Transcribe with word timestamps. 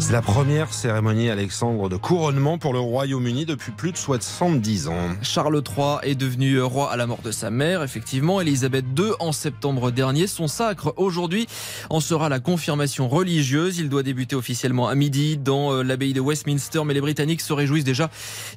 C'est 0.00 0.12
la 0.12 0.22
première 0.22 0.72
cérémonie, 0.72 1.28
Alexandre, 1.28 1.88
de 1.88 1.96
couronnement 1.96 2.56
pour 2.56 2.72
le 2.72 2.78
Royaume-Uni 2.78 3.46
depuis 3.46 3.72
plus 3.72 3.90
de 3.90 3.96
70 3.96 4.88
ans. 4.88 5.08
Charles 5.22 5.60
III 5.76 5.96
est 6.02 6.14
devenu 6.14 6.60
roi 6.62 6.92
à 6.92 6.96
la 6.96 7.06
mort 7.06 7.20
de 7.22 7.32
sa 7.32 7.50
mère. 7.50 7.82
Effectivement, 7.82 8.40
Elisabeth 8.40 8.84
II 8.96 9.10
en 9.18 9.32
septembre 9.32 9.90
dernier. 9.90 10.28
Son 10.28 10.46
sacre 10.46 10.94
aujourd'hui 10.96 11.48
en 11.90 11.98
sera 11.98 12.28
la 12.28 12.38
confirmation 12.38 13.08
religieuse. 13.08 13.78
Il 13.78 13.88
doit 13.88 14.04
débuter 14.04 14.36
officiellement 14.36 14.88
à 14.88 14.94
midi 14.94 15.36
dans 15.36 15.72
euh, 15.72 15.82
l'abbaye 15.82 16.12
de 16.12 16.20
Westminster, 16.20 16.82
mais 16.86 16.94
les 16.94 17.00
Britanniques 17.00 17.40
se 17.40 17.52
réjouissent 17.52 17.84
déjà 17.84 18.08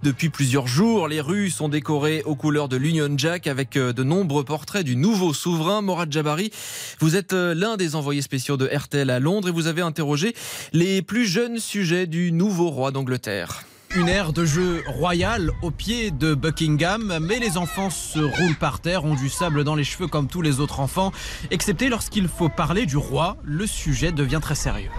depuis 0.04 0.30
plusieurs 0.30 0.68
jours. 0.68 1.08
Les 1.08 1.22
rues 1.22 1.50
sont 1.50 1.70
décorées 1.70 2.22
aux 2.24 2.36
couleurs 2.36 2.70
de 2.70 2.78
l'Union 2.78 3.10
Jack 3.18 3.48
avec 3.48 3.78
euh, 3.78 3.94
de 3.94 4.04
nombreux 4.04 4.44
portraits 4.44 4.86
du 4.86 4.96
nouveau 4.96 5.34
souverain 5.34 5.82
Morad 5.82 6.12
Jabari. 6.12 6.52
Vous 7.00 7.16
êtes 7.16 7.34
euh, 7.34 7.56
l'un 7.56 7.78
des 7.78 7.96
envoyés 7.96 8.22
spéciaux 8.22 8.58
de 8.58 8.68
RTL 8.68 9.10
à 9.10 9.20
Londres 9.20 9.48
et 9.48 9.52
vous 9.52 9.66
avez 9.66 9.82
interrogé 9.82 10.36
les 10.72 11.02
plus 11.02 11.31
jeunes 11.32 11.60
sujets 11.60 12.08
du 12.08 12.34
nouveau 12.34 12.70
roi 12.70 12.92
d'Angleterre. 12.92 13.64
Une 13.96 14.10
ère 14.10 14.34
de 14.34 14.44
jeu 14.44 14.84
royal 14.86 15.52
au 15.62 15.72
pied 15.72 16.12
de 16.12 16.34
Buckingham, 16.34 17.20
mais 17.22 17.40
les 17.40 17.58
enfants 17.58 17.90
se 17.90 18.20
roulent 18.20 18.58
par 18.60 18.82
terre, 18.82 19.06
ont 19.06 19.16
du 19.16 19.30
sable 19.30 19.64
dans 19.64 19.76
les 19.76 19.86
cheveux 19.86 20.08
comme 20.08 20.28
tous 20.28 20.42
les 20.42 20.60
autres 20.60 20.82
enfants, 20.82 21.14
excepté 21.50 21.88
lorsqu'il 21.88 22.28
faut 22.28 22.50
parler 22.50 22.86
du 22.86 22.98
roi, 22.98 23.38
le 23.46 23.66
sujet 23.66 24.12
devient 24.12 24.40
très 24.42 24.56
sérieux. 24.56 24.90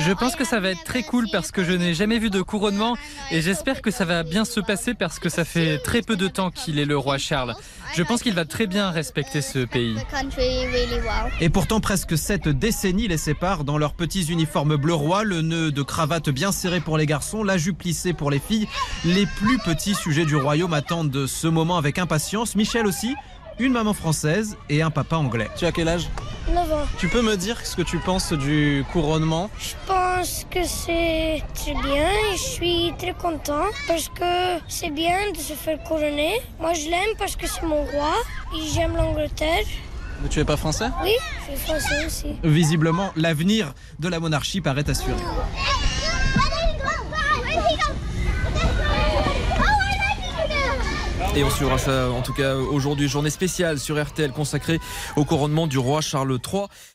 Je 0.00 0.12
pense 0.12 0.34
que 0.34 0.44
ça 0.44 0.58
va 0.58 0.70
être 0.70 0.82
très 0.82 1.04
cool 1.04 1.28
parce 1.30 1.52
que 1.52 1.62
je 1.62 1.72
n'ai 1.72 1.94
jamais 1.94 2.18
vu 2.18 2.28
de 2.28 2.42
couronnement 2.42 2.96
et 3.30 3.42
j'espère 3.42 3.80
que 3.80 3.92
ça 3.92 4.04
va 4.04 4.24
bien 4.24 4.44
se 4.44 4.58
passer 4.58 4.94
parce 4.94 5.20
que 5.20 5.28
ça 5.28 5.44
fait 5.44 5.78
très 5.78 6.02
peu 6.02 6.16
de 6.16 6.26
temps 6.26 6.50
qu'il 6.50 6.80
est 6.80 6.84
le 6.84 6.98
roi 6.98 7.18
Charles. 7.18 7.54
Je 7.94 8.02
pense 8.02 8.22
qu'il 8.22 8.34
va 8.34 8.44
très 8.44 8.66
bien 8.66 8.90
respecter 8.90 9.40
ce 9.40 9.64
pays. 9.64 9.96
Et 11.40 11.48
pourtant, 11.48 11.80
presque 11.80 12.16
sept 12.16 12.48
décennies 12.48 13.08
les 13.08 13.16
séparent 13.16 13.64
dans 13.64 13.78
leurs 13.78 13.94
petits 13.94 14.24
uniformes 14.24 14.76
bleu 14.76 14.94
roi, 14.94 15.24
le 15.24 15.42
nœud 15.42 15.72
de 15.72 15.82
cravate 15.82 16.30
bien 16.30 16.52
serré 16.52 16.80
pour 16.80 16.98
les 16.98 17.06
garçons, 17.06 17.42
la 17.42 17.58
jupe 17.58 17.82
lissée 17.82 18.12
pour 18.12 18.30
les 18.30 18.38
filles. 18.38 18.68
Les 19.04 19.26
plus 19.26 19.58
petits 19.58 19.94
sujets 19.94 20.26
du 20.26 20.36
royaume 20.36 20.74
attendent 20.74 21.26
ce 21.26 21.46
moment 21.46 21.76
avec 21.76 21.98
impatience. 21.98 22.56
Michel 22.56 22.86
aussi, 22.86 23.14
une 23.58 23.72
maman 23.72 23.94
française 23.94 24.56
et 24.68 24.82
un 24.82 24.90
papa 24.90 25.16
anglais. 25.16 25.48
Tu 25.56 25.64
as 25.64 25.72
quel 25.72 25.88
âge? 25.88 26.08
9 26.52 26.72
ans. 26.72 26.86
Tu 26.98 27.08
peux 27.08 27.22
me 27.22 27.36
dire 27.36 27.64
ce 27.64 27.76
que 27.76 27.82
tu 27.82 27.98
penses 27.98 28.32
du 28.32 28.84
couronnement? 28.92 29.50
Je 29.58 29.74
pense 29.86 30.46
que 30.50 30.64
c'est 30.64 31.42
très 31.54 31.74
bien 31.74 32.08
et 32.32 32.36
je 32.36 32.42
suis 32.42 32.94
très 32.98 33.14
content 33.14 33.64
parce 33.88 34.08
que 34.08 34.58
c'est 34.68 34.90
bien 34.90 35.32
de 35.32 35.38
se 35.38 35.54
faire 35.54 35.82
couronner. 35.82 36.40
Moi 36.60 36.72
je 36.74 36.88
l'aime 36.88 37.16
parce 37.18 37.36
que 37.36 37.46
c'est 37.46 37.62
mon 37.62 37.84
roi 37.84 38.14
et 38.56 38.62
j'aime 38.72 38.96
l'Angleterre. 38.96 39.64
Mais 40.22 40.28
tu 40.28 40.40
es 40.40 40.44
pas 40.44 40.56
français? 40.56 40.88
Oui, 41.02 41.12
je 41.40 41.56
suis 41.56 41.66
français 41.66 42.06
aussi. 42.06 42.36
Visiblement, 42.42 43.12
l'avenir 43.16 43.74
de 43.98 44.08
la 44.08 44.18
monarchie 44.18 44.60
paraît 44.60 44.88
assuré. 44.88 45.12
Et 51.36 51.44
on 51.44 51.50
suivra 51.50 51.76
en 52.08 52.22
tout 52.22 52.32
cas 52.32 52.54
aujourd'hui, 52.54 53.08
journée 53.08 53.28
spéciale 53.28 53.78
sur 53.78 54.02
RTL 54.02 54.32
consacrée 54.32 54.80
au 55.16 55.26
couronnement 55.26 55.66
du 55.66 55.76
roi 55.76 56.00
Charles 56.00 56.38
III. 56.42 56.62